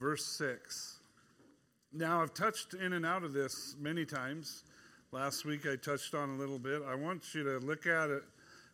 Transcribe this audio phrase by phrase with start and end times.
[0.00, 1.00] verse 6.
[1.92, 4.64] Now, I've touched in and out of this many times.
[5.10, 6.82] Last week I touched on a little bit.
[6.86, 8.22] I want you to look at it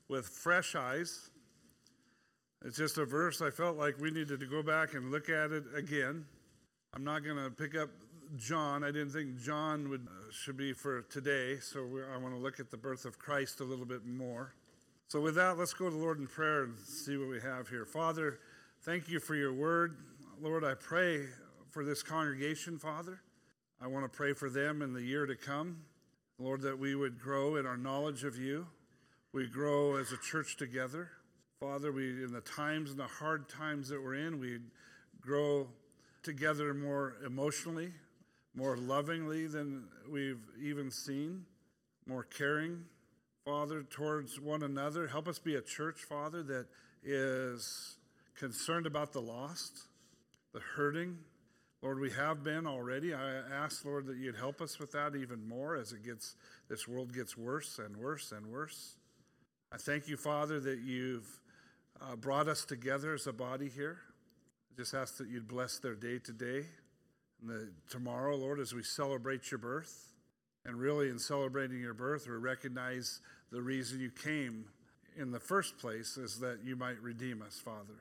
[0.08, 1.30] with fresh eyes.
[2.64, 5.52] It's just a verse I felt like we needed to go back and look at
[5.52, 6.24] it again.
[6.94, 7.90] I'm not going to pick up
[8.36, 8.82] John.
[8.82, 12.58] I didn't think John would uh, should be for today, so I want to look
[12.58, 14.54] at the birth of Christ a little bit more.
[15.08, 17.68] So with that, let's go to the Lord in prayer and see what we have
[17.68, 17.84] here.
[17.84, 18.40] Father,
[18.82, 19.96] thank you for your word.
[20.40, 21.26] Lord, I pray
[21.70, 23.20] for this congregation, Father.
[23.80, 25.82] I want to pray for them in the year to come.
[26.38, 28.66] Lord, that we would grow in our knowledge of you.
[29.32, 31.10] We grow as a church together.
[31.60, 34.58] Father, we in the times and the hard times that we're in, we
[35.20, 35.68] grow
[36.22, 37.92] together more emotionally,
[38.54, 41.44] more lovingly than we've even seen,
[42.06, 42.84] more caring,
[43.44, 45.06] Father, towards one another.
[45.06, 46.66] Help us be a church, Father, that
[47.04, 47.96] is
[48.36, 49.88] concerned about the lost,
[50.54, 51.18] the hurting,
[51.82, 53.12] Lord, we have been already.
[53.12, 56.36] I ask, Lord, that you'd help us with that even more as it gets
[56.68, 58.96] this world gets worse and worse and worse.
[59.72, 61.28] I thank you, Father, that you've
[62.00, 63.98] uh, brought us together as a body here.
[64.72, 66.64] I just ask that you'd bless their day today
[67.42, 70.12] and the, tomorrow, Lord, as we celebrate your birth.
[70.64, 73.20] And really, in celebrating your birth, we recognize
[73.50, 74.66] the reason you came
[75.16, 78.00] in the first place is that you might redeem us, Father.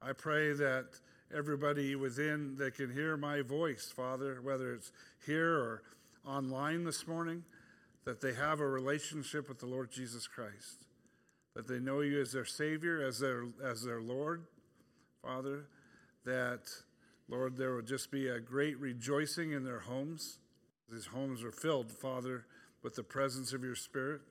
[0.00, 0.86] I pray that
[1.36, 4.92] everybody within that can hear my voice, Father, whether it's
[5.26, 5.82] here or
[6.26, 7.44] online this morning,
[8.04, 10.86] that they have a relationship with the Lord Jesus Christ,
[11.54, 14.44] that they know you as their Savior, as their, as their Lord,
[15.22, 15.66] Father,
[16.24, 16.62] that,
[17.28, 20.38] Lord, there will just be a great rejoicing in their homes.
[20.90, 22.46] These homes are filled, Father,
[22.82, 24.22] with the presence of your Spirit.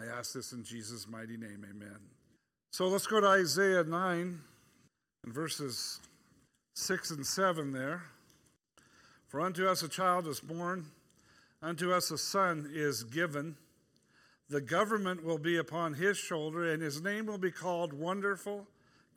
[0.00, 1.98] I ask this in Jesus' mighty name, amen.
[2.72, 4.40] So let's go to Isaiah 9
[5.24, 6.00] and verses
[6.74, 8.02] 6 and 7 there.
[9.28, 10.86] For unto us a child is born,
[11.62, 13.56] unto us a son is given.
[14.50, 18.66] The government will be upon his shoulder, and his name will be called Wonderful,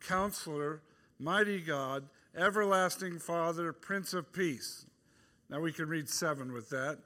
[0.00, 0.82] Counselor,
[1.18, 4.86] Mighty God, Everlasting Father, Prince of Peace.
[5.50, 6.98] Now we can read 7 with that.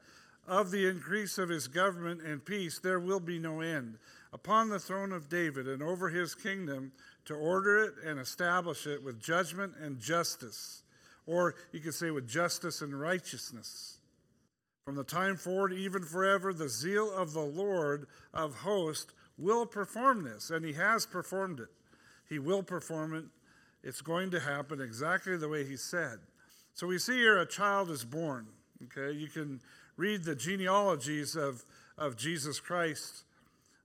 [0.47, 3.97] Of the increase of his government and peace there will be no end
[4.33, 6.93] upon the throne of David and over his kingdom
[7.27, 10.83] to order it and establish it with judgment and justice.
[11.27, 13.99] Or you could say with justice and righteousness.
[14.85, 20.25] From the time forward, even forever, the zeal of the Lord of hosts will perform
[20.25, 21.69] this, and he has performed it.
[22.29, 23.25] He will perform it.
[23.85, 26.19] It's going to happen exactly the way he said.
[26.75, 28.47] So we see here a child is born.
[28.85, 29.61] Okay, you can
[29.97, 31.65] read the genealogies of,
[31.97, 33.25] of Jesus Christ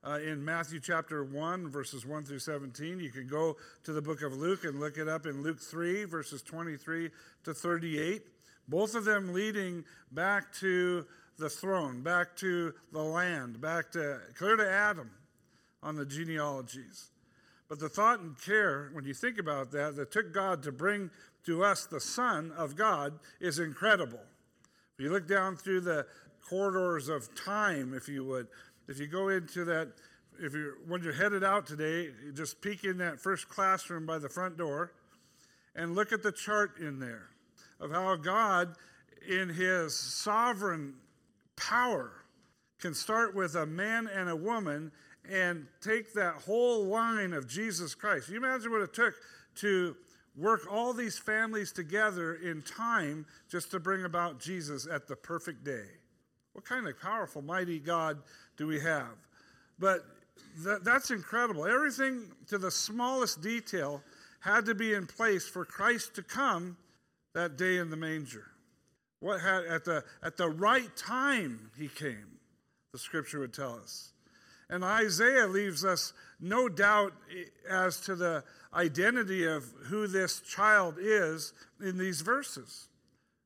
[0.07, 2.99] uh, in Matthew chapter 1, verses 1 through 17.
[2.99, 6.05] You can go to the book of Luke and look it up in Luke 3,
[6.05, 7.09] verses 23
[7.43, 8.21] to 38.
[8.69, 11.05] Both of them leading back to
[11.37, 15.11] the throne, back to the land, back to clear to Adam
[15.83, 17.09] on the genealogies.
[17.67, 21.11] But the thought and care, when you think about that, that took God to bring
[21.45, 24.21] to us the Son of God is incredible.
[24.97, 26.07] If you look down through the
[26.49, 28.47] corridors of time, if you would,
[28.87, 29.91] if you go into that,
[30.39, 34.29] if you when you're headed out today, just peek in that first classroom by the
[34.29, 34.91] front door
[35.75, 37.29] and look at the chart in there
[37.79, 38.75] of how God,
[39.27, 40.95] in his sovereign
[41.55, 42.11] power,
[42.79, 44.91] can start with a man and a woman
[45.29, 48.29] and take that whole line of Jesus Christ.
[48.29, 49.13] You imagine what it took
[49.55, 49.95] to
[50.35, 55.63] work all these families together in time just to bring about Jesus at the perfect
[55.63, 55.87] day.
[56.57, 58.17] What kind of powerful, mighty God
[58.57, 59.13] do we have?
[59.77, 60.03] But
[60.63, 61.67] th- that's incredible.
[61.67, 64.01] Everything to the smallest detail
[64.39, 66.75] had to be in place for Christ to come
[67.35, 68.45] that day in the manger.
[69.19, 72.39] What had at the at the right time he came,
[72.91, 74.13] the scripture would tell us.
[74.67, 77.13] And Isaiah leaves us no doubt
[77.69, 78.43] as to the
[78.73, 82.87] identity of who this child is in these verses.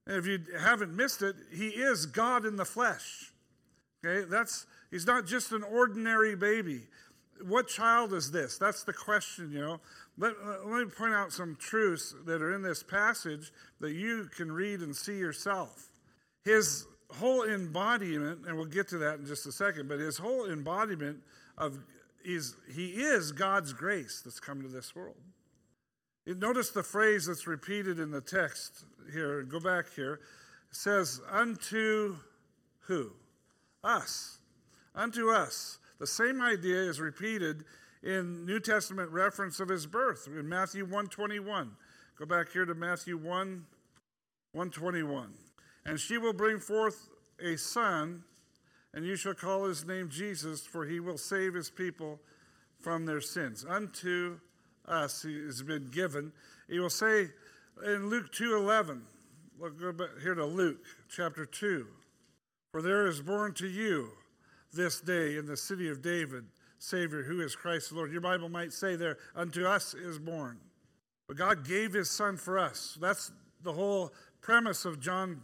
[0.07, 3.31] If you haven't missed it, he is God in the flesh.
[4.03, 6.81] Okay, that's he's not just an ordinary baby.
[7.47, 8.57] What child is this?
[8.57, 9.79] That's the question, you know.
[10.17, 10.33] Let,
[10.65, 14.81] let me point out some truths that are in this passage that you can read
[14.81, 15.89] and see yourself.
[16.43, 20.49] His whole embodiment, and we'll get to that in just a second, but his whole
[20.49, 21.21] embodiment
[21.57, 21.79] of
[22.23, 25.17] is he is God's grace that's come to this world.
[26.25, 29.43] Notice the phrase that's repeated in the text here.
[29.43, 30.19] Go back here.
[30.69, 32.17] It says, Unto
[32.81, 33.11] who?
[33.83, 34.39] Us.
[34.93, 35.79] Unto us.
[35.99, 37.63] The same idea is repeated
[38.03, 41.71] in New Testament reference of his birth in Matthew 121.
[42.17, 43.65] Go back here to Matthew 1
[44.53, 45.33] 121.
[45.85, 47.07] And she will bring forth
[47.39, 48.23] a son,
[48.93, 52.19] and you shall call his name Jesus, for he will save his people
[52.79, 53.65] from their sins.
[53.67, 54.39] Unto
[54.85, 56.33] us has been given.
[56.67, 57.29] He will say
[57.85, 59.01] in Luke 2:11,
[59.57, 61.87] we'll go back here to Luke chapter 2.
[62.71, 64.11] For there is born to you
[64.71, 66.45] this day in the city of David
[66.79, 68.11] Savior, who is Christ the Lord.
[68.11, 70.59] Your Bible might say there, unto us is born.
[71.27, 72.97] But God gave his son for us.
[72.99, 73.31] That's
[73.61, 75.41] the whole premise of John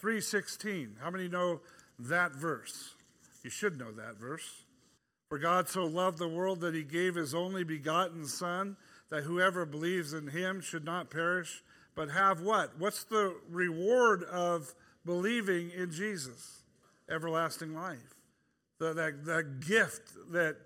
[0.00, 0.96] 3:16.
[1.00, 1.62] How many know
[1.98, 2.94] that verse?
[3.42, 4.65] You should know that verse.
[5.28, 8.76] For God so loved the world that he gave his only begotten son
[9.10, 11.62] that whoever believes in him should not perish
[11.96, 12.78] but have what?
[12.78, 14.74] What's the reward of
[15.04, 16.62] believing in Jesus?
[17.10, 18.14] Everlasting life.
[18.78, 20.56] The, that, that gift that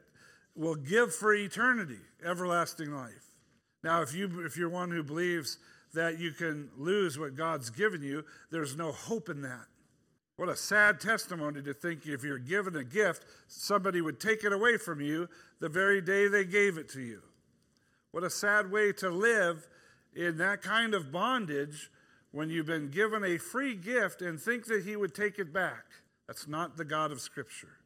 [0.56, 3.36] will give for eternity, everlasting life.
[3.84, 5.58] Now, if, you, if you're one who believes
[5.94, 9.66] that you can lose what God's given you, there's no hope in that.
[10.40, 14.54] What a sad testimony to think if you're given a gift, somebody would take it
[14.54, 15.28] away from you
[15.58, 17.20] the very day they gave it to you.
[18.12, 19.68] What a sad way to live
[20.16, 21.90] in that kind of bondage
[22.30, 25.84] when you've been given a free gift and think that He would take it back.
[26.26, 27.76] That's not the God of Scripture.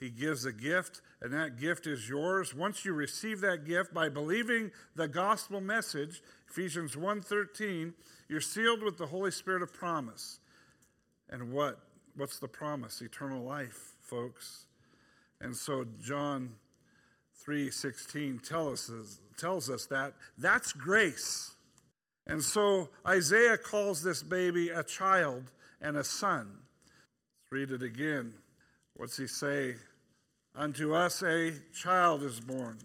[0.00, 2.54] He gives a gift, and that gift is yours.
[2.54, 7.92] Once you receive that gift by believing the gospel message, Ephesians 1:13,
[8.30, 10.38] you're sealed with the Holy Spirit of promise.
[11.32, 11.80] And what?
[12.14, 13.00] What's the promise?
[13.00, 14.66] Eternal life, folks.
[15.40, 16.56] And so John
[17.44, 21.56] 3:16 tells us tells us that that's grace.
[22.26, 25.50] And so Isaiah calls this baby a child
[25.80, 26.60] and a son.
[26.84, 28.34] Let's read it again.
[28.94, 29.76] What's he say?
[30.54, 32.78] Unto us a child is born.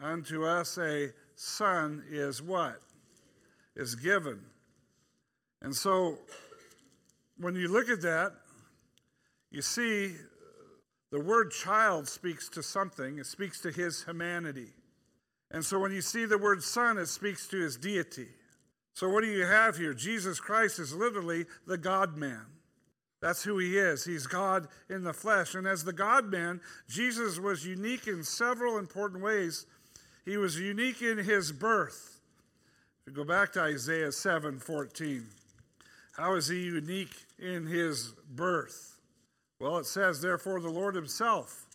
[0.00, 2.80] Unto us a son is what?
[3.76, 4.40] Is given.
[5.60, 6.18] And so
[7.38, 8.32] when you look at that,
[9.50, 10.10] you see uh,
[11.10, 14.72] the word child speaks to something, it speaks to his humanity.
[15.50, 18.28] And so when you see the word son, it speaks to his deity.
[18.94, 19.94] So what do you have here?
[19.94, 22.46] Jesus Christ is literally the God man.
[23.20, 24.04] That's who he is.
[24.04, 25.54] He's God in the flesh.
[25.54, 29.66] And as the God man, Jesus was unique in several important ways.
[30.24, 32.20] He was unique in his birth.
[33.06, 35.26] If you go back to Isaiah 7 14,
[36.16, 39.00] how is he unique in his birth?
[39.58, 41.66] Well, it says, Therefore, the Lord himself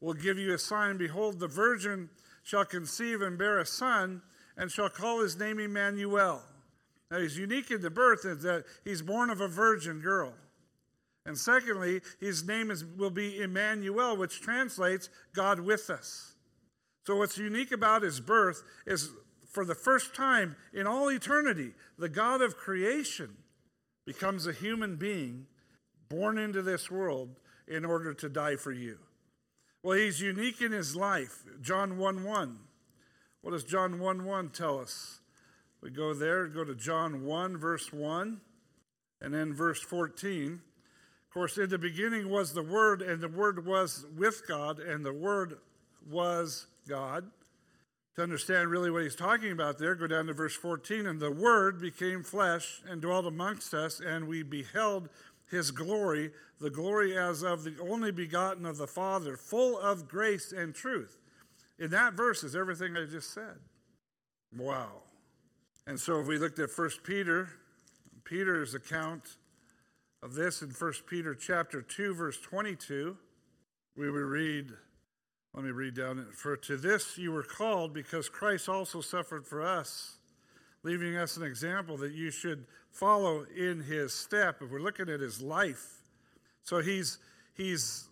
[0.00, 0.96] will give you a sign.
[0.96, 2.08] Behold, the virgin
[2.42, 4.22] shall conceive and bear a son,
[4.56, 6.42] and shall call his name Emmanuel.
[7.10, 10.34] Now, he's unique in the birth is that he's born of a virgin girl.
[11.26, 16.34] And secondly, his name is, will be Emmanuel, which translates God with us.
[17.06, 19.10] So, what's unique about his birth is
[19.50, 23.36] for the first time in all eternity, the God of creation
[24.06, 25.46] becomes a human being
[26.08, 28.98] born into this world in order to die for you.
[29.82, 31.44] Well, he's unique in his life.
[31.62, 32.58] John 1 1.
[33.42, 35.20] What does John 1 1 tell us?
[35.80, 38.40] We go there, go to John 1, verse 1,
[39.22, 40.60] and then verse 14.
[41.30, 45.06] Of course, in the beginning was the Word, and the Word was with God, and
[45.06, 45.58] the Word
[46.10, 47.30] was God.
[48.16, 51.06] To understand really what he's talking about there, go down to verse 14.
[51.06, 55.08] And the Word became flesh and dwelt amongst us, and we beheld
[55.50, 56.30] his glory,
[56.60, 61.18] the glory as of the only begotten of the Father, full of grace and truth.
[61.78, 63.58] In that verse is everything I just said.
[64.56, 65.02] Wow.
[65.86, 67.48] And so if we looked at 1 Peter,
[68.24, 69.36] Peter's account
[70.22, 73.16] of this in 1 Peter chapter 2 verse 22,
[73.96, 74.72] we would read
[75.54, 76.34] let me read down it.
[76.34, 80.16] For to this you were called because Christ also suffered for us,
[80.82, 84.62] leaving us an example that you should follow in his step.
[84.62, 86.02] If we're looking at his life,
[86.62, 87.18] so he's
[87.54, 88.08] he's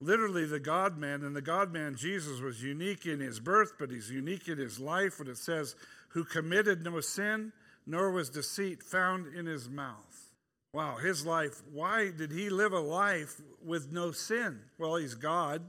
[0.00, 3.90] literally the God man, and the God man Jesus was unique in his birth, but
[3.90, 5.74] he's unique in his life when it says,
[6.08, 7.52] who committed no sin,
[7.86, 10.34] nor was deceit found in his mouth.
[10.72, 11.62] Wow, his life.
[11.72, 14.60] Why did he live a life with no sin?
[14.78, 15.62] Well, he's God.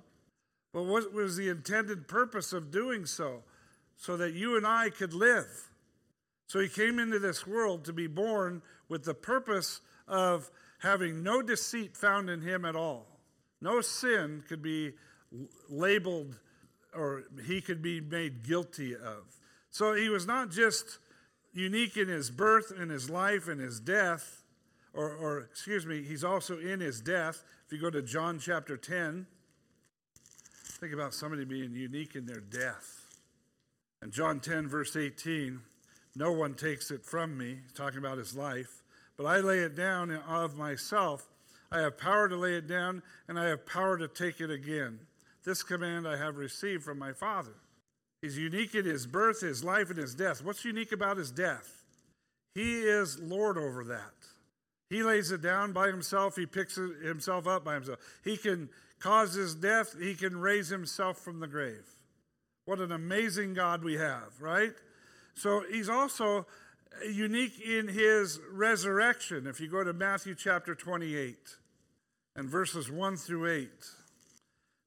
[0.74, 3.44] But what was the intended purpose of doing so?
[3.98, 5.72] So that you and I could live.
[6.48, 10.50] So he came into this world to be born with the purpose of
[10.80, 13.20] having no deceit found in him at all.
[13.62, 14.94] No sin could be
[15.70, 16.40] labeled
[16.94, 19.40] or he could be made guilty of.
[19.70, 20.98] So he was not just
[21.54, 24.44] unique in his birth and his life and his death,
[24.94, 27.44] or, or excuse me, he's also in his death.
[27.66, 29.28] If you go to John chapter 10,
[30.80, 33.06] think about somebody being unique in their death.
[34.02, 35.60] And John 10, verse 18,
[36.16, 38.82] no one takes it from me, talking about his life,
[39.18, 41.28] but I lay it down of myself.
[41.70, 45.00] I have power to lay it down, and I have power to take it again.
[45.44, 47.56] This command I have received from my Father.
[48.22, 50.44] He's unique in his birth, his life, and his death.
[50.44, 51.84] What's unique about his death?
[52.56, 54.14] He is Lord over that.
[54.90, 58.00] He lays it down by himself, he picks himself up by himself.
[58.24, 61.86] He can cause his death, he can raise himself from the grave.
[62.66, 64.74] What an amazing God we have, right?
[65.36, 66.46] So he's also
[67.10, 69.48] unique in his resurrection.
[69.48, 71.38] If you go to Matthew chapter 28
[72.36, 73.70] and verses 1 through 8.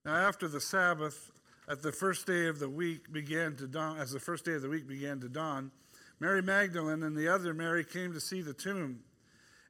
[0.05, 1.31] Now, after the Sabbath,
[1.69, 4.63] at the first day of the week began to dawn, as the first day of
[4.63, 5.71] the week began to dawn,
[6.19, 9.01] Mary Magdalene and the other Mary came to see the tomb.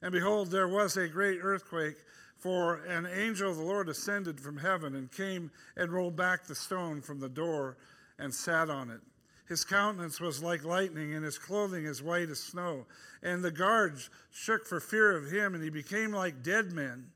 [0.01, 1.97] And behold, there was a great earthquake,
[2.43, 6.57] for an angel of the Lord ascended from heaven and came and rolled back the
[6.57, 7.77] stone from the door
[8.19, 9.01] and sat on it.
[9.49, 12.87] His countenance was like lightning, and his clothing as white as snow.
[13.23, 17.13] And the guards shook for fear of him, and he became like dead men.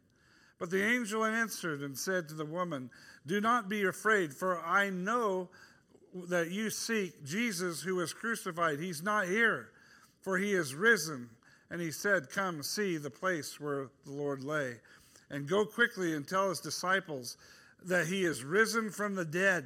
[0.61, 2.91] But the angel answered and said to the woman,
[3.27, 5.49] Do not be afraid, for I know
[6.29, 8.79] that you seek Jesus who was crucified.
[8.79, 9.71] He's not here,
[10.21, 11.31] for he is risen.
[11.71, 14.77] And he said, Come, see the place where the Lord lay,
[15.31, 17.37] and go quickly and tell his disciples
[17.85, 19.65] that he is risen from the dead.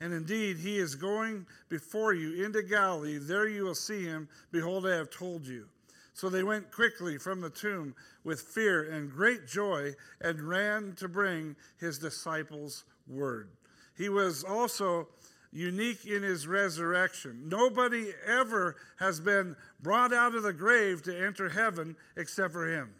[0.00, 3.18] And indeed, he is going before you into Galilee.
[3.18, 4.28] There you will see him.
[4.52, 5.66] Behold, I have told you.
[6.14, 11.08] So they went quickly from the tomb with fear and great joy and ran to
[11.08, 13.50] bring his disciples word.
[13.96, 15.08] He was also
[15.52, 17.48] unique in his resurrection.
[17.48, 22.90] Nobody ever has been brought out of the grave to enter heaven except for him.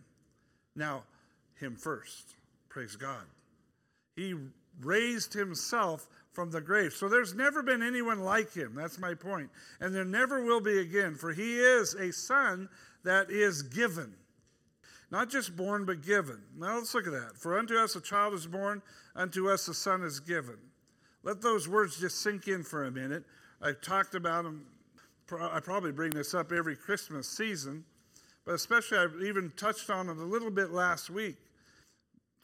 [0.75, 1.03] Now,
[1.59, 2.35] him first.
[2.69, 3.25] Praise God.
[4.17, 4.35] He
[4.81, 6.93] raised himself from the grave.
[6.93, 8.75] So there's never been anyone like him.
[8.75, 9.51] That's my point.
[9.81, 12.69] And there never will be again, for he is a son
[13.05, 14.15] that is given.
[15.11, 16.41] Not just born, but given.
[16.57, 17.37] Now let's look at that.
[17.37, 18.83] For unto us a child is born,
[19.17, 20.59] unto us a son is given.
[21.23, 23.25] Let those words just sink in for a minute.
[23.61, 24.67] I've talked about them,
[25.41, 27.85] I probably bring this up every Christmas season,
[28.45, 31.37] but especially I've even touched on it a little bit last week.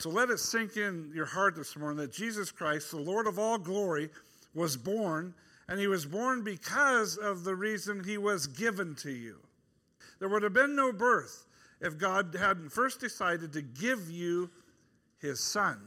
[0.00, 3.38] So let it sink in your heart this morning that Jesus Christ, the Lord of
[3.38, 4.10] all glory,
[4.54, 5.34] was born,
[5.68, 9.38] and he was born because of the reason he was given to you.
[10.18, 11.46] There would have been no birth
[11.80, 14.50] if God hadn't first decided to give you
[15.20, 15.78] his son.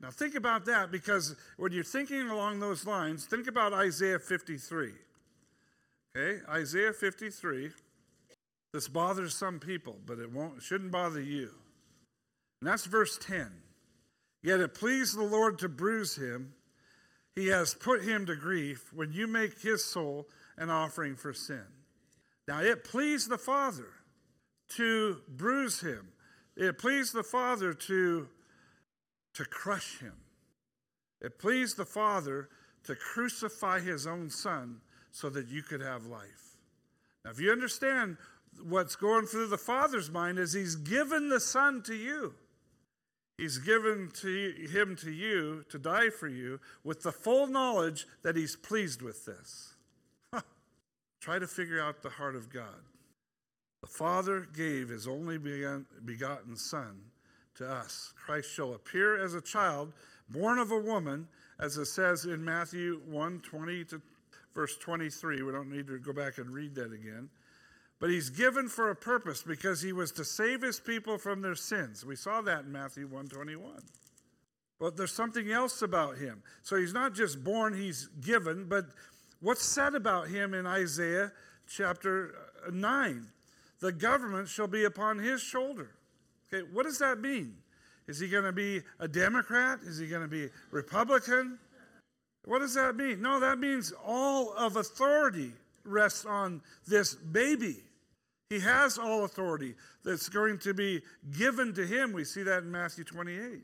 [0.00, 4.92] Now, think about that because when you're thinking along those lines, think about Isaiah 53.
[6.16, 7.70] Okay, Isaiah 53.
[8.72, 11.50] This bothers some people, but it won't, it shouldn't bother you.
[12.60, 13.50] And that's verse 10.
[14.42, 16.54] Yet it pleased the Lord to bruise him.
[17.34, 21.64] He has put him to grief when you make his soul an offering for sin.
[22.48, 23.88] Now it pleased the Father
[24.76, 26.08] to bruise him.
[26.56, 28.28] It pleased the Father to,
[29.34, 30.14] to crush him.
[31.20, 32.48] It pleased the Father
[32.84, 36.56] to crucify his own Son so that you could have life.
[37.24, 38.16] Now, if you understand
[38.62, 42.34] what's going through the Father's mind, is He's given the Son to you.
[43.38, 48.34] He's given to him to you to die for you with the full knowledge that
[48.34, 49.74] he's pleased with this.
[51.20, 52.82] Try to figure out the heart of God.
[53.82, 57.00] The Father gave his only begotten Son
[57.56, 58.14] to us.
[58.16, 59.92] Christ shall appear as a child,
[60.30, 61.28] born of a woman,
[61.58, 64.02] as it says in Matthew 1 20 to
[64.54, 65.42] verse 23.
[65.42, 67.28] We don't need to go back and read that again.
[67.98, 71.54] But he's given for a purpose because he was to save his people from their
[71.54, 72.04] sins.
[72.04, 73.82] We saw that in Matthew 121.
[74.78, 76.42] But there's something else about him.
[76.62, 78.86] So he's not just born, he's given, but
[79.40, 81.32] what's said about him in Isaiah
[81.66, 82.34] chapter
[82.66, 83.26] uh, 9?
[83.80, 85.92] The government shall be upon his shoulder.
[86.52, 87.56] Okay, what does that mean?
[88.06, 89.80] Is he going to be a Democrat?
[89.84, 91.58] Is he going to be Republican?
[92.44, 93.20] What does that mean?
[93.20, 95.52] No, that means all of authority
[95.86, 97.76] rests on this baby.
[98.50, 99.74] He has all authority
[100.04, 101.02] that's going to be
[101.36, 102.12] given to him.
[102.12, 103.62] We see that in Matthew 28.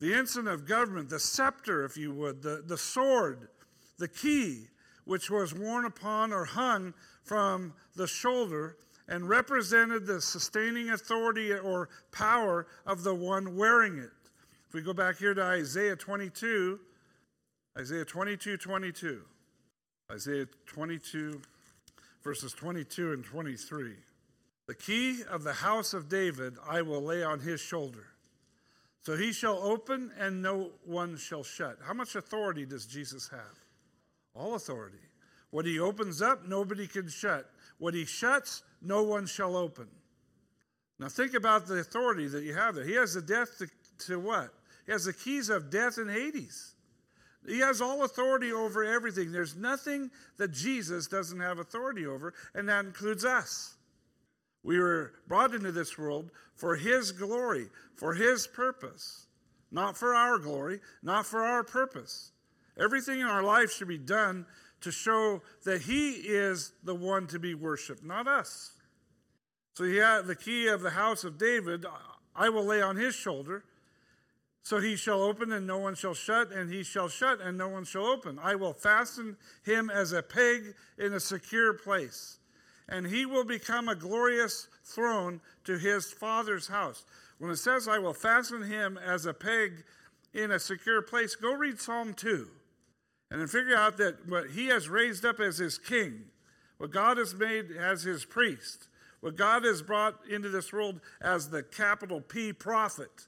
[0.00, 3.48] The ensign of government, the scepter, if you would, the, the sword,
[3.98, 4.68] the key,
[5.04, 8.76] which was worn upon or hung from the shoulder
[9.08, 14.10] and represented the sustaining authority or power of the one wearing it.
[14.68, 16.78] If we go back here to Isaiah 22,
[17.78, 19.22] Isaiah 22 22.
[20.10, 21.38] Isaiah 22,
[22.24, 23.92] verses 22 and 23.
[24.66, 28.06] The key of the house of David I will lay on his shoulder.
[29.02, 31.76] So he shall open and no one shall shut.
[31.86, 33.58] How much authority does Jesus have?
[34.34, 34.96] All authority.
[35.50, 37.50] What he opens up, nobody can shut.
[37.76, 39.88] What he shuts, no one shall open.
[40.98, 42.84] Now think about the authority that you have there.
[42.84, 43.68] He has the death to,
[44.06, 44.54] to what?
[44.86, 46.76] He has the keys of death and Hades.
[47.46, 49.32] He has all authority over everything.
[49.32, 53.76] There's nothing that Jesus doesn't have authority over, and that includes us.
[54.62, 59.26] We were brought into this world for His glory, for His purpose,
[59.70, 62.32] not for our glory, not for our purpose.
[62.78, 64.44] Everything in our life should be done
[64.80, 68.72] to show that He is the one to be worshiped, not us.
[69.78, 71.86] So yeah, the key of the house of David,
[72.34, 73.62] I will lay on his shoulder.
[74.62, 77.68] So he shall open and no one shall shut, and he shall shut and no
[77.68, 78.38] one shall open.
[78.42, 82.38] I will fasten him as a peg in a secure place,
[82.88, 87.04] and he will become a glorious throne to his father's house.
[87.38, 89.84] When it says, I will fasten him as a peg
[90.34, 92.48] in a secure place, go read Psalm 2
[93.30, 96.24] and then figure out that what he has raised up as his king,
[96.78, 98.88] what God has made as his priest,
[99.20, 103.26] what God has brought into this world as the capital P prophet.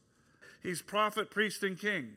[0.63, 2.11] He's prophet, priest, and king.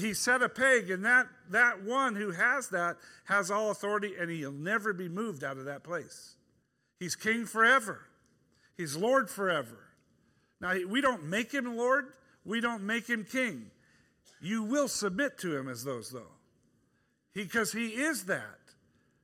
[0.00, 4.30] He set a peg, and that, that one who has that has all authority, and
[4.30, 6.34] he'll never be moved out of that place.
[6.98, 8.02] He's king forever,
[8.76, 9.78] he's Lord forever.
[10.60, 12.12] Now, we don't make him Lord,
[12.44, 13.70] we don't make him king.
[14.40, 16.32] You will submit to him as those, though,
[17.32, 18.58] because he, he is that.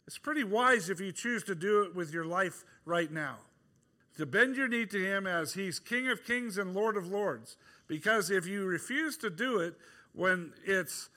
[0.07, 3.39] It's pretty wise if you choose to do it with your life right now
[4.17, 7.57] to bend your knee to him as he's King of kings and Lord of lords.
[7.95, 9.77] Because if you refuse to do it
[10.15, 11.11] when it's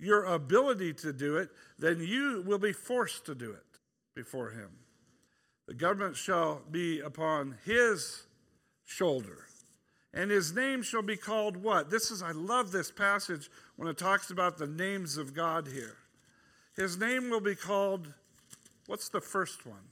[0.00, 3.80] your ability to do it, then you will be forced to do it
[4.14, 4.68] before him.
[5.66, 8.26] The government shall be upon his
[8.84, 9.46] shoulder.
[10.14, 11.90] And his name shall be called what?
[11.90, 15.96] This is, I love this passage when it talks about the names of God here.
[16.76, 18.14] His name will be called,
[18.86, 19.82] what's the first one?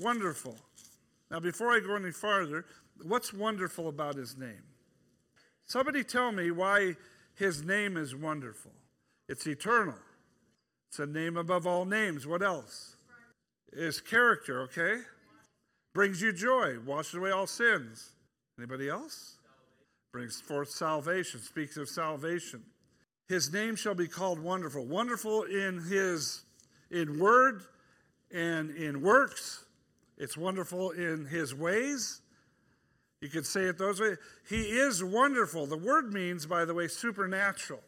[0.00, 0.56] Wonderful.
[1.30, 2.64] Now, before I go any farther,
[3.04, 4.64] what's wonderful about his name?
[5.68, 6.96] Somebody tell me why
[7.34, 8.72] his name is wonderful.
[9.28, 9.94] It's eternal.
[10.90, 12.26] It's a name above all names.
[12.26, 12.96] What else?
[13.74, 15.02] His character, okay?
[15.94, 18.12] Brings you joy, washes away all sins.
[18.58, 19.36] Anybody else?
[20.12, 22.62] Brings forth salvation, speaks of salvation.
[23.28, 24.86] His name shall be called wonderful.
[24.86, 26.42] Wonderful in his
[26.90, 27.62] in word
[28.32, 29.66] and in works
[30.18, 32.20] it's wonderful in his ways.
[33.20, 34.18] You could say it those ways.
[34.48, 35.66] He is wonderful.
[35.66, 37.80] The word means, by the way, supernatural.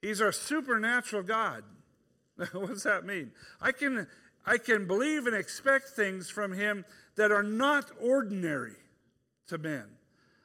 [0.00, 1.64] He's our supernatural God.
[2.52, 3.32] what does that mean?
[3.60, 4.06] I can,
[4.46, 6.84] I can believe and expect things from him
[7.16, 8.76] that are not ordinary
[9.48, 9.84] to men.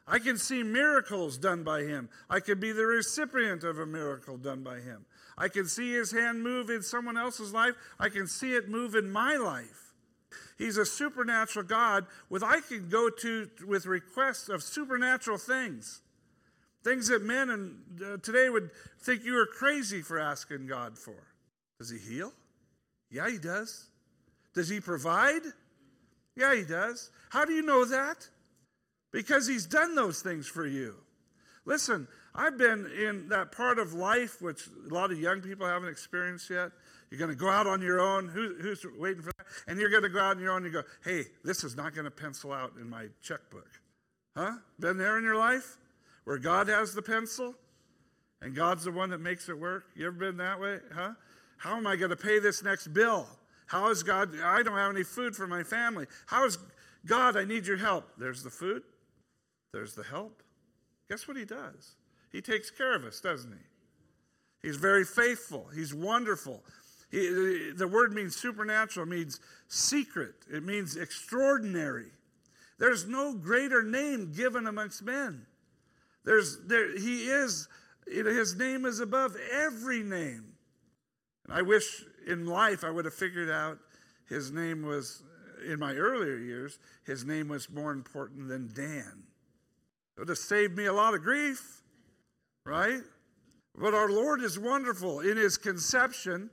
[0.08, 2.10] I can see miracles done by him.
[2.30, 5.06] I can be the recipient of a miracle done by him.
[5.38, 7.76] I can see his hand move in someone else's life.
[8.00, 9.89] I can see it move in my life.
[10.58, 16.02] He's a supernatural God with I can go to with requests of supernatural things.
[16.84, 18.70] Things that men and uh, today would
[19.02, 21.16] think you are crazy for asking God for.
[21.80, 22.34] Does he heal?
[23.10, 23.88] Yeah, he does.
[24.54, 25.42] Does he provide?
[26.36, 27.12] Yeah, he does.
[27.30, 28.28] How do you know that?
[29.12, 30.96] Because he's done those things for you.
[31.66, 35.90] Listen, I've been in that part of life which a lot of young people haven't
[35.90, 36.72] experienced yet.
[37.10, 38.28] You're going to go out on your own.
[38.28, 39.46] Who, who's waiting for that?
[39.68, 41.76] And you're going to go out on your own and you go, hey, this is
[41.76, 43.70] not going to pencil out in my checkbook.
[44.38, 44.54] Huh?
[44.80, 45.78] Been there in your life?
[46.26, 47.56] Where God has the pencil
[48.42, 49.86] and God's the one that makes it work?
[49.96, 50.78] You ever been that way?
[50.94, 51.14] Huh?
[51.58, 53.28] How am I going to pay this next bill?
[53.66, 54.30] How is God?
[54.44, 56.08] I don't have any food for my family.
[56.26, 56.58] How is
[57.06, 57.38] God?
[57.38, 58.06] I need your help.
[58.18, 58.84] There's the food,
[59.74, 60.42] there's the help.
[61.10, 61.96] Guess what He does?
[62.32, 64.68] He takes care of us, doesn't He?
[64.68, 66.64] He's very faithful, He's wonderful.
[67.10, 72.12] He, the word means supernatural, it means secret, it means extraordinary.
[72.78, 75.46] There's no greater name given amongst men.
[76.24, 77.68] There's, there, he is,
[78.08, 80.54] his name is above every name.
[81.46, 83.80] And I wish in life I would have figured out
[84.28, 85.24] his name was,
[85.68, 89.24] in my earlier years, his name was more important than Dan.
[90.16, 91.82] It would have saved me a lot of grief,
[92.66, 93.02] right?
[93.76, 96.50] But our Lord is wonderful in his conception.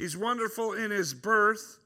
[0.00, 1.78] He's wonderful in his birth.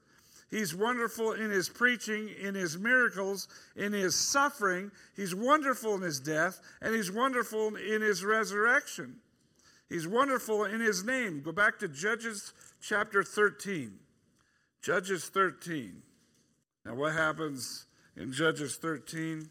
[0.49, 4.89] He's wonderful in his preaching, in his miracles, in his suffering.
[5.17, 9.17] He's wonderful in his death, and he's wonderful in his resurrection.
[9.89, 11.41] He's wonderful in his name.
[11.41, 13.99] Go back to Judges chapter 13.
[14.81, 16.01] Judges 13.
[16.85, 19.49] Now, what happens in Judges 13?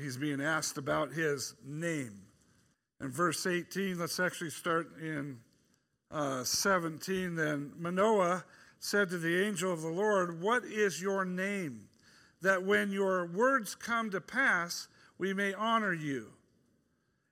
[0.00, 2.22] He's being asked about his name.
[2.98, 5.38] In verse 18, let's actually start in
[6.12, 8.44] uh, 17, then Manoah
[8.78, 11.88] said to the angel of the Lord, What is your name?
[12.42, 16.26] that when your words come to pass, we may honor you.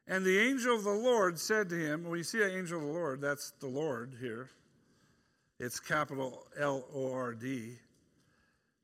[0.07, 2.93] And the angel of the Lord said to him, you see an angel of the
[2.93, 4.51] Lord, that's the Lord here.
[5.59, 7.77] It's capital L O R D.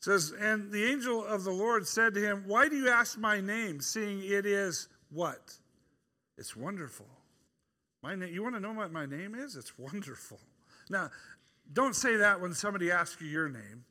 [0.01, 3.41] says, And the angel of the Lord said to him, Why do you ask my
[3.41, 5.55] name, seeing it is what?
[6.37, 7.07] It's wonderful.
[8.03, 9.57] My name, you want to know what my name is?
[9.57, 10.39] It's wonderful.
[10.91, 11.11] Now,
[11.73, 13.85] don't say that when somebody asks you your name,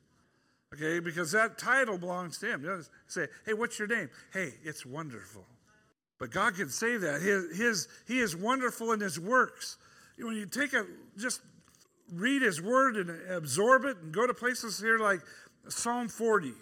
[0.74, 1.00] okay?
[1.00, 2.62] Because that title belongs to him.
[2.62, 4.08] Don't say, hey, what's your name?
[4.32, 5.44] Hey, it's wonderful.
[6.18, 7.20] But God can say that.
[7.20, 9.76] His, his, he is wonderful in his works.
[10.18, 10.86] When you take a,
[11.18, 11.40] just
[12.12, 15.20] read his word and absorb it and go to places here like
[15.68, 16.52] Psalm 40.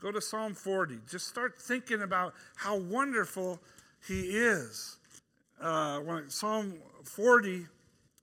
[0.00, 0.98] Go to Psalm 40.
[1.08, 3.60] Just start thinking about how wonderful
[4.06, 4.96] he is.
[5.60, 6.74] Uh, when, Psalm
[7.06, 7.66] 40,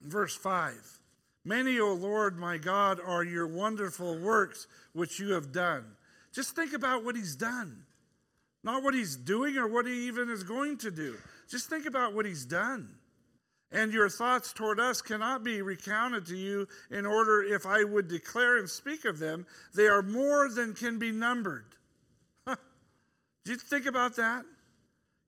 [0.00, 1.00] verse 5.
[1.44, 5.84] Many, O Lord my God, are your wonderful works which you have done.
[6.32, 7.84] Just think about what he's done.
[8.64, 11.16] Not what he's doing or what he even is going to do.
[11.48, 12.94] Just think about what he's done.
[13.72, 18.06] And your thoughts toward us cannot be recounted to you in order if I would
[18.06, 19.46] declare and speak of them.
[19.74, 21.64] They are more than can be numbered.
[22.46, 22.56] Did
[23.46, 24.44] you think about that?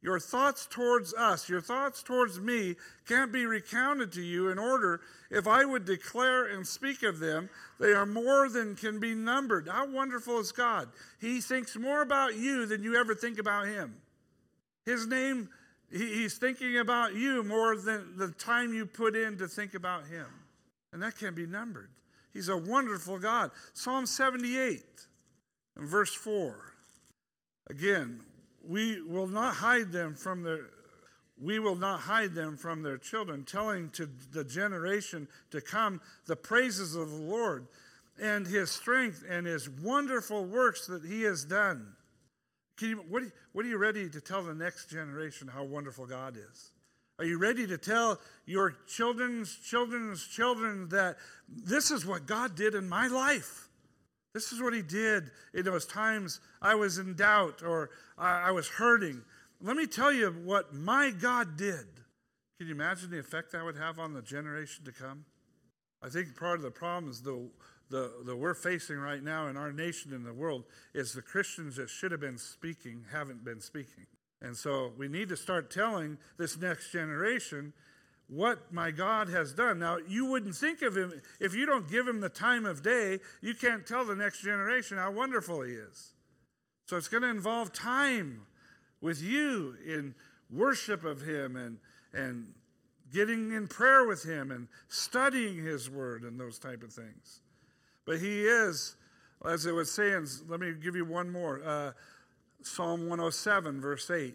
[0.05, 2.77] Your thoughts towards us, your thoughts towards me,
[3.09, 7.49] can't be recounted to you in order if I would declare and speak of them.
[7.81, 9.67] They are more than can be numbered.
[9.67, 10.91] How wonderful is God?
[11.23, 13.95] He thinks more about you than you ever think about Him.
[14.85, 15.49] His name,
[15.91, 20.27] He's thinking about you more than the time you put in to think about Him.
[20.93, 21.89] And that can't be numbered.
[22.35, 23.53] He's a wonderful God.
[23.73, 24.83] Psalm 78,
[25.79, 26.75] and verse 4.
[27.71, 28.21] Again,
[28.67, 30.61] we will not hide them from their
[31.41, 36.37] we will not hide them from their children, telling to the generation to come the
[36.37, 37.67] praises of the Lord
[38.21, 41.89] and his strength and his wonderful works that he has done.
[42.81, 46.71] You, what, what are you ready to tell the next generation how wonderful God is?
[47.19, 51.17] Are you ready to tell your children's children's children that
[51.49, 53.69] this is what God did in my life?
[54.35, 58.67] This is what he did in those times I was in doubt or I, was
[58.67, 59.23] hurting.
[59.63, 61.87] Let me tell you what my God did.
[62.59, 65.25] Can you imagine the effect that would have on the generation to come?
[66.03, 67.49] I think part of the problem is the,
[67.91, 71.77] the, the we're facing right now in our nation and the world is the Christians
[71.77, 74.07] that should have been speaking haven't been speaking.
[74.43, 77.73] And so we need to start telling this next generation
[78.29, 79.79] what my God has done.
[79.79, 83.21] Now, you wouldn't think of him, if you don't give him the time of day,
[83.41, 86.13] you can't tell the next generation how wonderful he is.
[86.87, 88.47] So it's going to involve time
[89.01, 90.15] with you in
[90.51, 91.79] worship of him and,
[92.13, 92.55] and
[93.13, 97.41] getting in prayer with him and studying his word and those type of things.
[98.07, 98.97] But he is,
[99.45, 101.63] as it was saying, let me give you one more.
[101.65, 101.93] Uh,
[102.63, 104.35] Psalm 107, verse 8.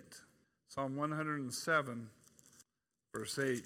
[0.68, 2.10] Psalm 107
[3.14, 3.64] verse 8.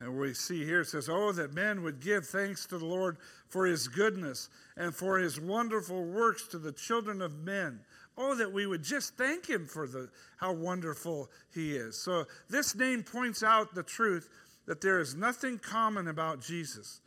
[0.00, 3.16] And we see here it says, Oh, that men would give thanks to the Lord
[3.48, 7.80] for his goodness and for his wonderful works to the children of men.
[8.18, 11.98] Oh, that we would just thank him for the, how wonderful he is.
[11.98, 14.28] So, this name points out the truth
[14.66, 17.00] that there is nothing common about Jesus.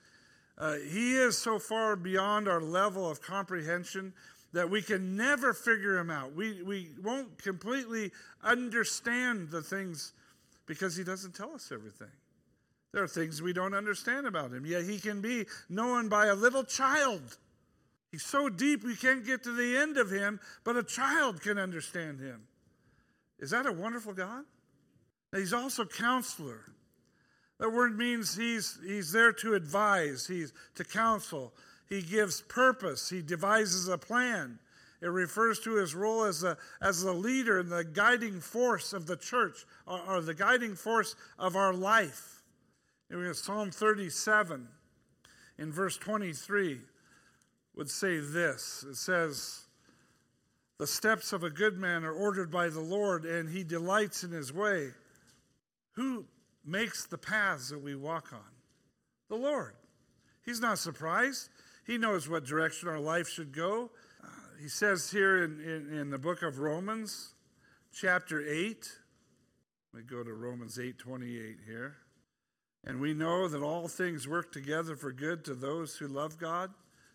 [0.57, 4.13] Uh, he is so far beyond our level of comprehension
[4.53, 6.35] that we can never figure him out.
[6.35, 8.11] We, we won't completely
[8.43, 10.13] understand the things
[10.69, 12.11] because he doesn't tell us everything.
[12.93, 16.35] There are things we don't understand about him, yet he can be known by a
[16.35, 17.37] little child.
[18.11, 21.57] He's so deep we can't get to the end of him, but a child can
[21.57, 22.43] understand him.
[23.39, 24.45] Is that a wonderful God?
[25.35, 26.61] He's also counselor.
[27.59, 31.51] That word means he's, he's there to advise, he's to counsel.
[31.87, 34.59] He gives purpose, he devises a plan.
[35.01, 39.05] It refers to his role as a, as the leader and the guiding force of
[39.05, 42.41] the church, or, or the guiding force of our life.
[43.09, 44.67] In Psalm 37,
[45.57, 46.81] in verse 23,
[47.75, 49.61] would say this It says,
[50.77, 54.31] The steps of a good man are ordered by the Lord, and he delights in
[54.31, 54.89] his way.
[55.93, 56.25] Who
[56.65, 58.39] makes the paths that we walk on?
[59.29, 59.73] The Lord.
[60.43, 61.49] He's not surprised.
[61.85, 63.91] He knows what direction our life should go
[64.59, 67.33] he says here in, in, in, the book of Romans,
[67.93, 68.91] chapter 8,
[69.93, 71.95] we go to Romans 8 28 here.
[72.85, 76.71] And we know that all things work together for good to those who love God,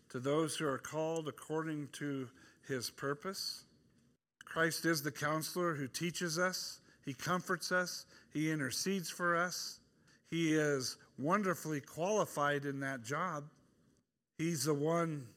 [0.09, 2.29] to those who are called according to
[2.67, 3.65] his purpose.
[4.43, 9.79] Christ is the counselor who teaches us, he comforts us, he intercedes for us.
[10.29, 13.45] He is wonderfully qualified in that job.
[14.37, 15.27] He's the one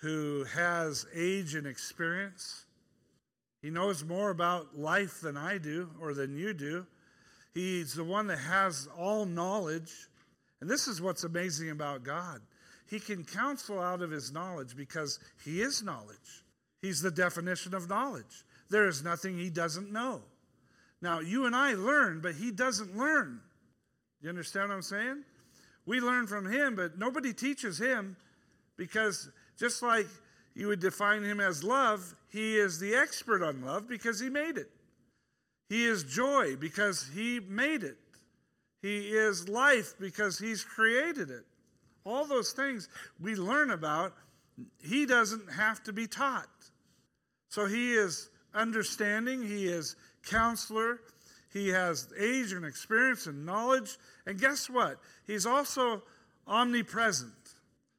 [0.00, 2.64] who has age and experience.
[3.62, 6.86] He knows more about life than I do or than you do.
[7.54, 9.92] He's the one that has all knowledge.
[10.60, 12.40] And this is what's amazing about God.
[12.88, 16.44] He can counsel out of his knowledge because he is knowledge.
[16.80, 18.44] He's the definition of knowledge.
[18.70, 20.22] There is nothing he doesn't know.
[21.02, 23.40] Now, you and I learn, but he doesn't learn.
[24.20, 25.24] You understand what I'm saying?
[25.86, 28.16] We learn from him, but nobody teaches him
[28.76, 30.06] because just like
[30.54, 34.56] you would define him as love, he is the expert on love because he made
[34.56, 34.70] it.
[35.68, 37.98] He is joy because he made it.
[38.80, 41.44] He is life because he's created it.
[42.04, 42.88] All those things
[43.20, 44.14] we learn about,
[44.82, 46.48] he doesn't have to be taught.
[47.48, 51.00] So he is understanding, he is counselor,
[51.52, 53.96] he has age and experience and knowledge.
[54.26, 54.98] And guess what?
[55.26, 56.02] He's also
[56.46, 57.32] omnipresent.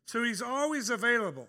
[0.09, 1.47] So he's always available.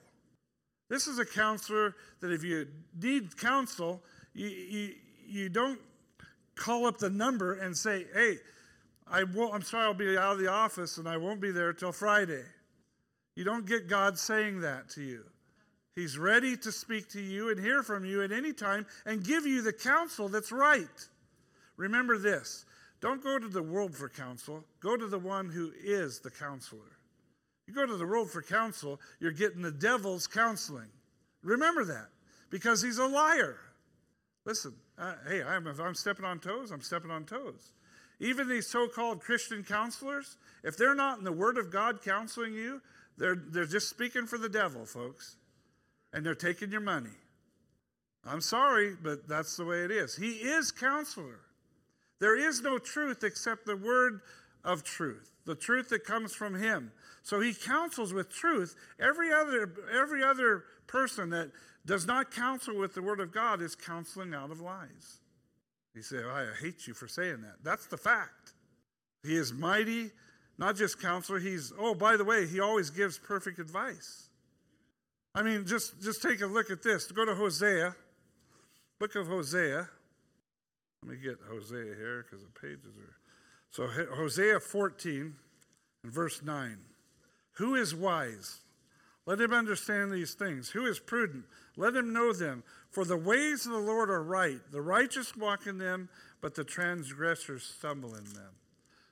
[0.91, 2.67] This is a counselor that if you
[3.01, 4.03] need counsel,
[4.35, 4.95] you, you,
[5.27, 5.81] you don't
[6.57, 8.37] call up the number and say, hey,
[9.11, 11.73] I won't, I'm sorry, I'll be out of the office and I won't be there
[11.73, 12.43] till Friday.
[13.35, 15.25] You don't get God saying that to you.
[15.95, 19.47] He's ready to speak to you and hear from you at any time and give
[19.47, 21.09] you the counsel that's right.
[21.79, 22.67] Remember this
[23.01, 27.00] don't go to the world for counsel, go to the one who is the counselor.
[27.71, 30.89] You go to the world for counsel, you're getting the devil's counseling.
[31.45, 32.09] Remember that
[32.51, 33.59] because he's a liar.
[34.45, 37.71] Listen, uh, hey, I'm, if I'm stepping on toes, I'm stepping on toes.
[38.19, 42.55] Even these so called Christian counselors, if they're not in the Word of God counseling
[42.55, 42.83] you,
[43.17, 45.37] they're, they're just speaking for the devil, folks.
[46.13, 47.11] And they're taking your money.
[48.25, 50.17] I'm sorry, but that's the way it is.
[50.17, 51.39] He is counselor.
[52.19, 54.23] There is no truth except the word
[54.65, 56.93] of truth, the truth that comes from him.
[57.23, 58.77] So he counsels with truth.
[58.99, 61.51] Every other, every other person that
[61.87, 65.21] does not counsel with the word of God is counseling out of lies.
[65.95, 67.57] You say, oh, I hate you for saying that.
[67.63, 68.53] That's the fact.
[69.25, 70.11] He is mighty,
[70.59, 71.41] not just counselor.
[71.41, 74.29] He's, oh, by the way, he always gives perfect advice.
[75.35, 77.11] I mean, just, just take a look at this.
[77.13, 77.95] Go to Hosea,
[78.99, 79.89] book of Hosea.
[81.03, 83.20] Let me get Hosea here because the pages are.
[83.71, 85.35] So, Hosea 14
[86.03, 86.79] and verse 9.
[87.53, 88.59] Who is wise?
[89.27, 90.71] Let him understand these things.
[90.71, 91.45] Who is prudent?
[91.77, 92.65] Let him know them.
[92.91, 94.59] For the ways of the Lord are right.
[94.73, 96.09] The righteous walk in them,
[96.41, 98.53] but the transgressors stumble in them.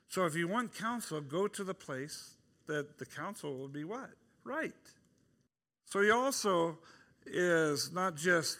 [0.09, 2.33] So if you want counsel, go to the place
[2.67, 4.09] that the counsel will be what?
[4.43, 4.73] Right.
[5.85, 6.77] So he also
[7.25, 8.57] is not just,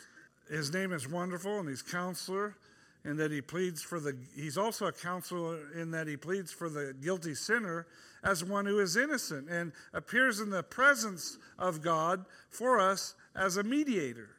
[0.50, 2.56] his name is wonderful and he's counselor,
[3.04, 6.70] and that he pleads for the, he's also a counselor in that he pleads for
[6.70, 7.88] the guilty sinner
[8.24, 13.58] as one who is innocent and appears in the presence of God for us as
[13.58, 14.30] a mediator.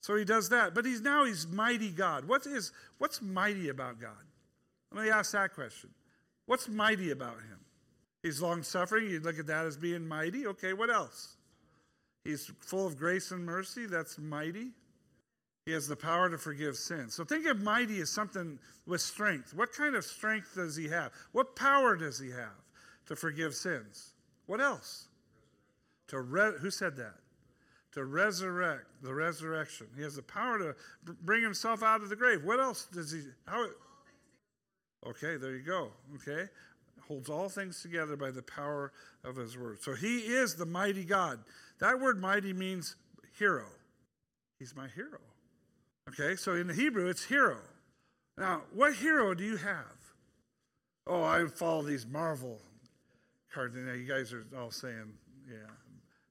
[0.00, 0.74] So he does that.
[0.74, 2.26] But he's now he's mighty God.
[2.26, 4.12] What is what's mighty about God?
[4.92, 5.90] Let me ask that question.
[6.46, 7.60] What's mighty about him?
[8.22, 9.08] He's long suffering.
[9.08, 10.46] You look at that as being mighty.
[10.46, 11.36] Okay, what else?
[12.24, 13.86] He's full of grace and mercy.
[13.86, 14.68] That's mighty.
[15.66, 17.14] He has the power to forgive sins.
[17.14, 19.54] So think of mighty as something with strength.
[19.54, 21.12] What kind of strength does he have?
[21.32, 22.56] What power does he have
[23.06, 24.14] to forgive sins?
[24.46, 25.06] What else?
[26.08, 27.14] To re- who said that?
[27.92, 29.86] To resurrect the resurrection.
[29.96, 30.76] He has the power to
[31.22, 32.42] bring himself out of the grave.
[32.44, 33.20] What else does he?
[33.46, 33.66] How?
[35.06, 35.90] Okay, there you go.
[36.16, 36.48] Okay,
[37.06, 38.92] holds all things together by the power
[39.24, 39.82] of his word.
[39.82, 41.40] So he is the mighty God.
[41.80, 42.96] That word mighty means
[43.38, 43.66] hero.
[44.58, 45.18] He's my hero.
[46.08, 47.58] Okay, so in the Hebrew, it's hero.
[48.36, 49.84] Now, what hero do you have?
[51.06, 52.58] Oh, I follow these Marvel
[53.52, 53.86] cartoons.
[53.86, 55.12] Now, you guys are all saying,
[55.48, 55.70] yeah.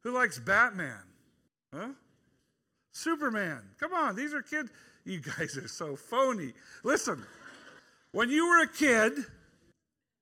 [0.04, 1.02] Who likes Batman?
[1.74, 1.90] Huh?
[2.92, 3.62] Superman.
[3.80, 4.70] Come on, these are kids.
[5.06, 6.54] You guys are so phony.
[6.84, 7.24] Listen,
[8.12, 9.14] when you were a kid,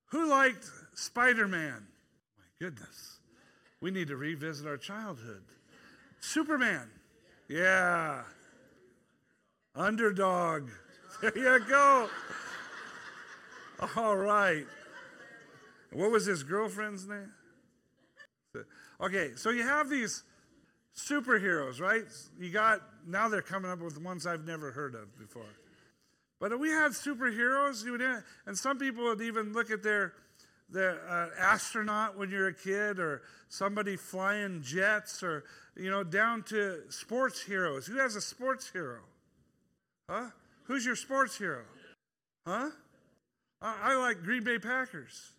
[0.07, 1.85] who liked Spider Man?
[2.37, 3.19] My goodness.
[3.81, 5.43] We need to revisit our childhood.
[6.19, 6.89] Superman.
[7.47, 8.23] Yeah.
[9.77, 10.69] Underdog.
[11.19, 12.09] There you go.
[13.95, 14.67] All right.
[15.91, 17.31] What was his girlfriend's name?
[19.01, 20.23] Okay, so you have these
[20.95, 22.03] superheroes, right?
[22.39, 25.55] You got, now they're coming up with ones I've never heard of before.
[26.39, 27.83] But we had superheroes,
[28.45, 30.13] and some people would even look at their,
[30.69, 36.43] their uh, astronaut when you're a kid, or somebody flying jets, or, you know, down
[36.43, 37.87] to sports heroes.
[37.87, 38.99] Who has a sports hero?
[40.09, 40.29] Huh?
[40.63, 41.63] Who's your sports hero?
[42.45, 42.69] Huh?
[43.61, 45.31] I, I like Green Bay Packers.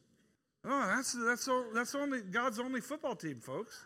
[0.64, 3.84] Oh, that's that's that's only God's only football team, folks.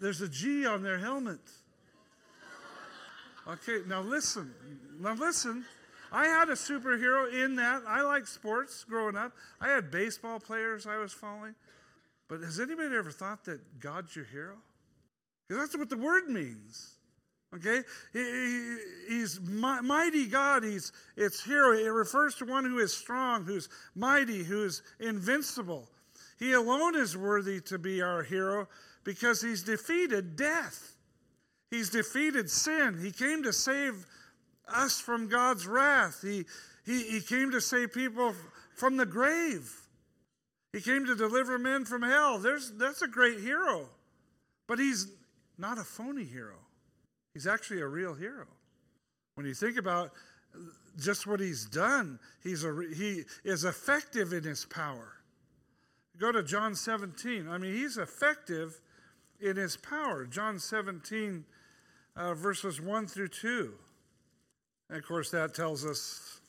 [0.00, 1.40] there's a G on their helmet.
[3.48, 4.54] Okay, now listen.
[5.00, 5.64] Now listen.
[6.12, 7.82] I had a superhero in that.
[7.86, 9.32] I like sports growing up.
[9.60, 11.54] I had baseball players I was following.
[12.28, 14.56] But has anybody ever thought that God's your hero?
[15.48, 16.94] Because that's what the word means.
[17.54, 17.82] Okay?
[18.12, 18.76] He, he,
[19.08, 20.62] he's mighty God.
[20.62, 21.76] He's it's hero.
[21.76, 25.88] It refers to one who is strong, who's mighty, who's invincible.
[26.38, 28.68] He alone is worthy to be our hero
[29.04, 30.96] because he's defeated death.
[31.70, 32.98] He's defeated sin.
[33.00, 34.06] He came to save
[34.72, 36.20] us from God's wrath.
[36.22, 36.46] He,
[36.84, 38.34] he, he came to save people
[38.74, 39.70] from the grave.
[40.72, 42.38] He came to deliver men from hell.
[42.38, 43.88] There's, that's a great hero.
[44.66, 45.12] But he's
[45.58, 46.56] not a phony hero.
[47.34, 48.46] He's actually a real hero.
[49.34, 50.12] When you think about
[50.98, 55.14] just what he's done, he's a, he is effective in his power.
[56.18, 57.48] Go to John 17.
[57.48, 58.80] I mean, he's effective
[59.40, 60.26] in his power.
[60.26, 61.44] John 17,
[62.16, 63.72] uh, verses 1 through 2.
[64.90, 66.40] And of course, that tells us,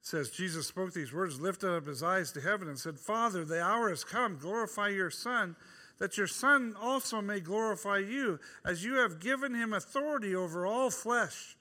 [0.00, 3.60] says, Jesus spoke these words, lifted up his eyes to heaven, and said, Father, the
[3.60, 4.38] hour has come.
[4.38, 5.56] Glorify your Son,
[5.98, 10.90] that your Son also may glorify you, as you have given him authority over all
[10.90, 11.56] flesh,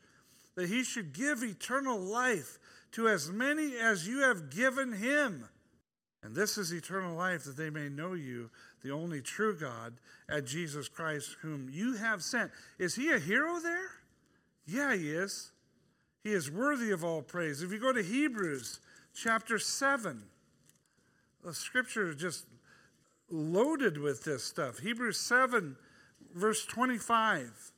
[0.55, 2.59] that he should give eternal life
[2.91, 5.45] to as many as you have given him.
[6.23, 8.49] And this is eternal life, that they may know you,
[8.83, 9.93] the only true God,
[10.29, 12.51] at Jesus Christ, whom you have sent.
[12.79, 13.89] Is he a hero there?
[14.65, 15.51] Yeah, he is.
[16.23, 17.61] He is worthy of all praise.
[17.61, 18.79] If you go to Hebrews
[19.13, 20.23] chapter 7,
[21.43, 22.45] the scripture just
[23.35, 24.79] loaded with this stuff.
[24.79, 25.75] Hebrews 7,
[26.33, 27.71] verse 25.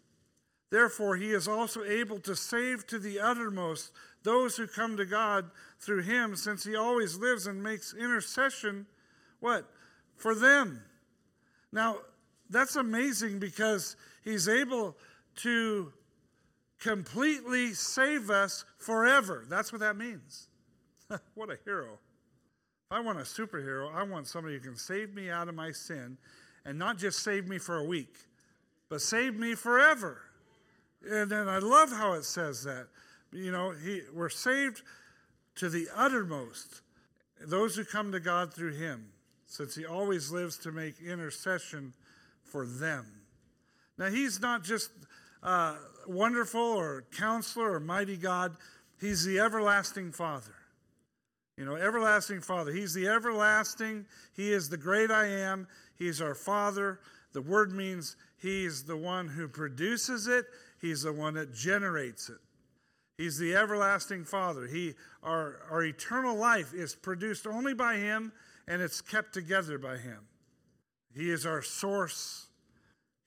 [0.69, 3.91] Therefore, he is also able to save to the uttermost
[4.23, 8.85] those who come to God through him, since he always lives and makes intercession,
[9.39, 9.65] what?
[10.15, 10.83] For them.
[11.71, 11.97] Now,
[12.49, 14.97] that's amazing because he's able
[15.37, 15.93] to
[16.79, 19.45] completely save us forever.
[19.49, 20.49] That's what that means.
[21.35, 21.99] what a hero.
[22.89, 25.73] If I want a superhero, I want somebody who can save me out of my
[25.73, 26.17] sin
[26.63, 28.15] and not just save me for a week,
[28.87, 30.21] but save me forever.
[31.05, 32.87] And then I love how it says that.
[33.33, 34.83] You know, he, we're saved
[35.55, 36.79] to the uttermost,
[37.45, 39.09] those who come to God through him,
[39.47, 41.93] since he always lives to make intercession
[42.41, 43.05] for them.
[43.97, 44.91] Now, he's not just
[45.43, 45.75] uh,
[46.07, 48.55] wonderful or counselor or mighty God.
[49.01, 50.55] He's the everlasting Father.
[51.57, 52.71] You know, everlasting Father.
[52.71, 54.05] He's the everlasting.
[54.33, 55.67] He is the great I am.
[55.95, 56.99] He's our Father.
[57.33, 60.45] The word means He's the one who produces it,
[60.79, 62.37] He's the one that generates it.
[63.17, 64.67] He's the everlasting Father.
[64.67, 64.93] He,
[65.23, 68.31] our, our eternal life is produced only by Him
[68.67, 70.19] and it's kept together by Him.
[71.15, 72.47] He is our source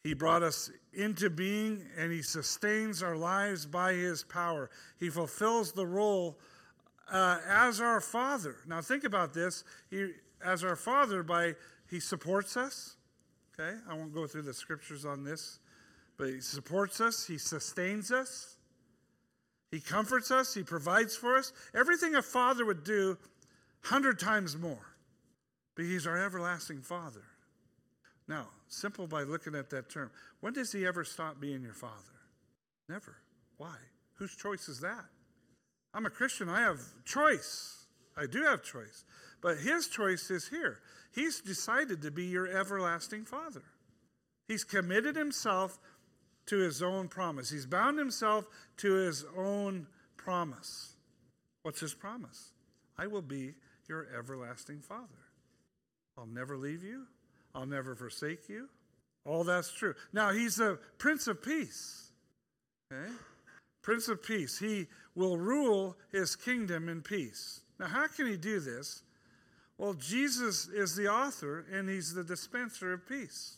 [0.02, 4.70] he brought us into being and He sustains our lives by His power.
[4.98, 6.38] He fulfills the role
[7.10, 8.56] uh, as our Father.
[8.66, 9.64] Now, think about this.
[9.90, 10.12] He,
[10.44, 11.54] as our Father, by
[11.88, 12.96] He supports us.
[13.58, 15.58] Okay, I won't go through the scriptures on this,
[16.16, 18.56] but He supports us, He sustains us,
[19.70, 21.52] He comforts us, He provides for us.
[21.74, 23.18] Everything a father would do,
[23.82, 24.94] hundred times more.
[25.74, 27.24] But He's our everlasting Father.
[28.30, 30.12] Now, simple by looking at that term.
[30.40, 31.94] When does he ever stop being your father?
[32.88, 33.16] Never.
[33.56, 33.74] Why?
[34.14, 35.04] Whose choice is that?
[35.92, 36.48] I'm a Christian.
[36.48, 37.86] I have choice.
[38.16, 39.04] I do have choice.
[39.40, 40.78] But his choice is here.
[41.12, 43.62] He's decided to be your everlasting father.
[44.46, 45.78] He's committed himself
[46.46, 47.50] to his own promise.
[47.50, 48.46] He's bound himself
[48.78, 50.94] to his own promise.
[51.62, 52.52] What's his promise?
[52.98, 53.54] I will be
[53.88, 55.06] your everlasting father.
[56.18, 57.06] I'll never leave you.
[57.54, 58.68] I'll never forsake you.
[59.24, 59.94] All that's true.
[60.12, 62.10] Now, he's the Prince of Peace.
[62.92, 63.10] Okay?
[63.82, 64.58] Prince of Peace.
[64.58, 67.60] He will rule his kingdom in peace.
[67.78, 69.02] Now, how can he do this?
[69.78, 73.56] Well, Jesus is the author and he's the dispenser of peace.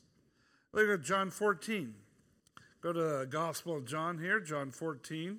[0.72, 1.94] Look at John 14.
[2.80, 5.38] Go to the Gospel of John here, John 14,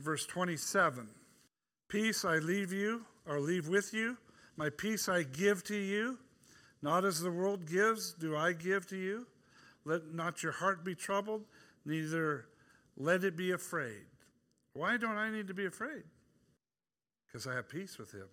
[0.00, 1.08] verse 27.
[1.88, 4.16] Peace I leave you, or leave with you.
[4.56, 6.18] My peace I give to you.
[6.82, 9.26] Not as the world gives, do I give to you.
[9.84, 11.44] Let not your heart be troubled,
[11.84, 12.46] neither
[12.96, 14.06] let it be afraid.
[14.72, 16.04] Why don't I need to be afraid?
[17.26, 18.28] Because I have peace with him.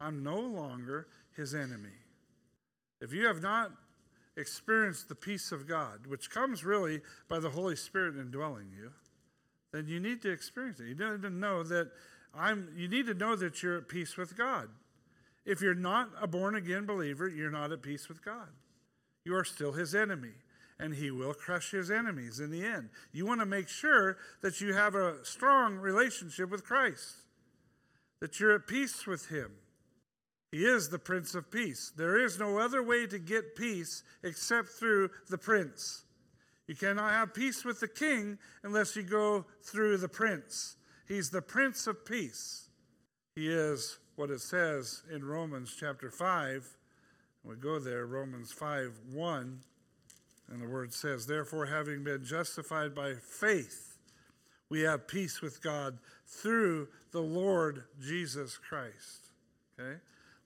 [0.00, 1.06] I'm no longer
[1.36, 1.96] his enemy.
[3.00, 3.72] If you have not
[4.36, 8.92] experienced the peace of God, which comes really by the Holy Spirit indwelling you,
[9.72, 10.84] then you need to experience it.
[10.84, 11.90] You need to know that
[12.34, 14.68] I'm you need to know that you're at peace with God.
[15.44, 18.48] If you're not a born again believer, you're not at peace with God.
[19.24, 20.32] You are still his enemy.
[20.82, 22.90] And he will crush his enemies in the end.
[23.12, 27.14] You want to make sure that you have a strong relationship with Christ,
[28.20, 29.52] that you're at peace with him.
[30.50, 31.92] He is the Prince of Peace.
[31.96, 36.02] There is no other way to get peace except through the Prince.
[36.66, 40.76] You cannot have peace with the King unless you go through the Prince.
[41.06, 42.68] He's the Prince of Peace.
[43.36, 46.76] He is what it says in Romans chapter 5.
[47.44, 49.60] We go there, Romans 5 1.
[50.52, 53.96] And the word says, Therefore, having been justified by faith,
[54.68, 55.96] we have peace with God
[56.26, 59.30] through the Lord Jesus Christ.
[59.80, 59.98] Okay?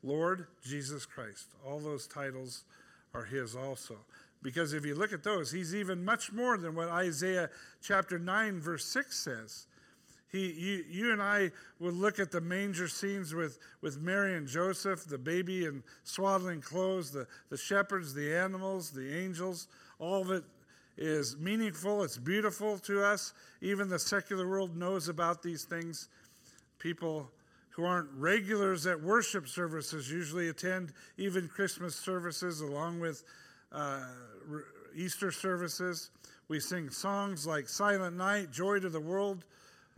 [0.04, 1.48] Lord Jesus Christ.
[1.66, 2.62] All those titles
[3.14, 3.96] are his also.
[4.42, 7.50] Because if you look at those, he's even much more than what Isaiah
[7.82, 9.66] chapter 9, verse 6 says.
[10.30, 11.50] He, you, you and I
[11.80, 16.60] would look at the manger scenes with, with Mary and Joseph, the baby in swaddling
[16.60, 19.66] clothes, the, the shepherds, the animals, the angels.
[19.98, 20.44] All of it
[20.96, 23.32] is meaningful, it's beautiful to us.
[23.60, 26.08] Even the secular world knows about these things.
[26.78, 27.30] People
[27.70, 33.22] who aren't regulars at worship services usually attend even Christmas services along with
[33.72, 34.06] uh,
[34.94, 36.10] Easter services.
[36.48, 39.44] We sing songs like Silent Night, Joy to the World.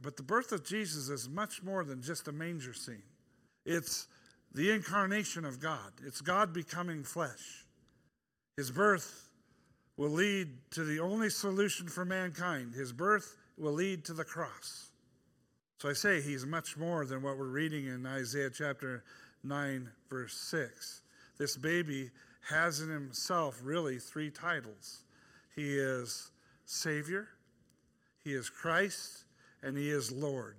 [0.00, 3.02] But the birth of Jesus is much more than just a manger scene.
[3.64, 4.06] It's
[4.54, 7.64] the incarnation of God, it's God becoming flesh.
[8.56, 9.27] His birth
[9.98, 12.72] will lead to the only solution for mankind.
[12.72, 14.90] His birth will lead to the cross.
[15.78, 19.02] So I say he's much more than what we're reading in Isaiah chapter
[19.42, 21.02] 9, verse 6.
[21.36, 22.10] This baby
[22.48, 25.02] has in himself really three titles
[25.54, 26.30] He is
[26.64, 27.28] Savior,
[28.22, 29.24] He is Christ,
[29.62, 30.56] and He is Lord.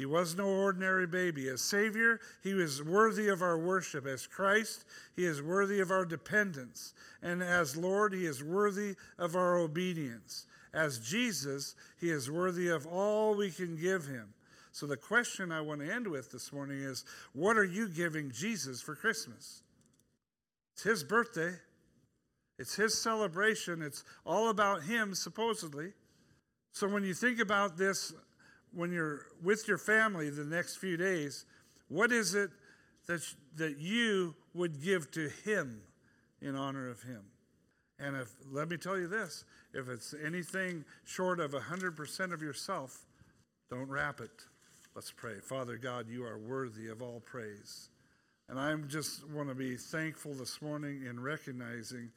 [0.00, 1.48] He was no ordinary baby.
[1.48, 4.06] As Savior, He was worthy of our worship.
[4.06, 6.94] As Christ, He is worthy of our dependence.
[7.22, 12.86] And as Lord, He is worthy of our obedience as Jesus, he is worthy of
[12.86, 14.34] all we can give him.
[14.72, 18.30] So, the question I want to end with this morning is what are you giving
[18.30, 19.62] Jesus for Christmas?
[20.74, 21.54] It's his birthday,
[22.58, 25.92] it's his celebration, it's all about him, supposedly.
[26.72, 28.12] So, when you think about this,
[28.72, 31.44] when you're with your family the next few days,
[31.88, 32.50] what is it
[33.06, 33.22] that,
[33.56, 35.82] that you would give to him
[36.40, 37.22] in honor of him?
[37.98, 39.44] And if, let me tell you this
[39.74, 43.06] if it's anything short of 100% of yourself,
[43.68, 44.30] don't wrap it.
[44.94, 45.38] Let's pray.
[45.40, 47.90] Father God, you are worthy of all praise.
[48.48, 52.10] And I just want to be thankful this morning in recognizing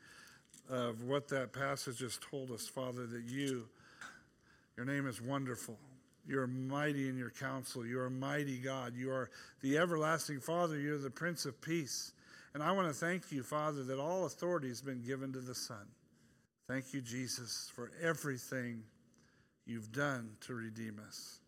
[0.69, 3.67] of what that passage has told us, Father, that you,
[4.75, 5.77] your name is wonderful.
[6.25, 7.85] You're mighty in your counsel.
[7.85, 8.95] You're mighty God.
[8.95, 9.29] You are
[9.61, 10.79] the everlasting Father.
[10.79, 12.13] You're the Prince of Peace.
[12.53, 15.55] And I want to thank you, Father, that all authority has been given to the
[15.55, 15.85] Son.
[16.67, 18.83] Thank you, Jesus, for everything
[19.65, 21.39] you've done to redeem us.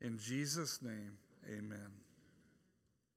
[0.00, 2.05] In Jesus' name, amen.